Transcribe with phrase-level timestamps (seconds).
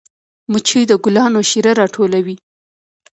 [0.51, 2.35] مچۍ د ګلانو شیره راټولوي